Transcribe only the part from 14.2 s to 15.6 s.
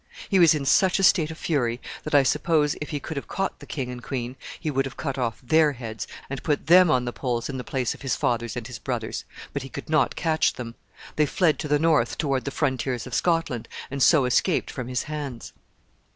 escaped from his hands.